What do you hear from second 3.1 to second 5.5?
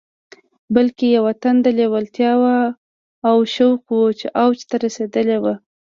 او شوق و چې اوج ته رسېدلی و.